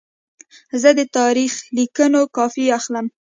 زه 0.81 0.89
د 0.99 1.01
تاریخي 1.17 1.61
لیکونو 1.77 2.19
کاپي 2.35 2.65
اخلم. 2.77 3.05